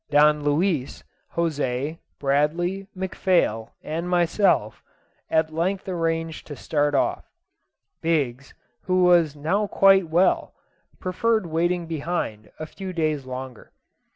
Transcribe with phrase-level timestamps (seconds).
[0.09, 1.03] Don Luis,
[1.35, 4.81] José, Bradley, McPhail, and myself,
[5.29, 7.25] at length arranged to start off.
[8.01, 10.55] Biggs, who was now quite well,
[10.99, 13.71] preferred waiting behind a few days longer.